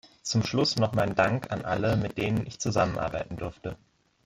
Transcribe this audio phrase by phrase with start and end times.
[0.23, 3.77] Zum Schluss noch mein Dank an alle, mit denen ich zusammenarbeiten durfte.